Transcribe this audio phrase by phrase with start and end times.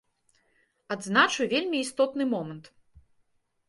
[0.95, 2.77] Адзначу вельмі істотны момант.